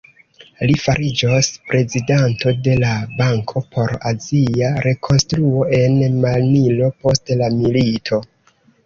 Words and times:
Li 0.69 0.75
fariĝos 0.83 1.49
prezidanto 1.71 2.53
de 2.67 2.73
la 2.83 2.93
Banko 3.19 3.63
por 3.75 3.93
Azia 4.13 4.71
Rekonstruo 4.87 5.67
en 5.81 6.17
Manilo 6.25 6.89
post 7.05 7.31
la 7.43 7.51
milito. 7.59 8.21